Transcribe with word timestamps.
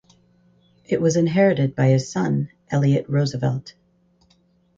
It 0.83 0.99
was 0.99 1.15
inherited 1.15 1.75
by 1.75 1.89
his 1.89 2.11
son 2.11 2.49
Elliott 2.71 3.05
Roosevelt. 3.07 3.75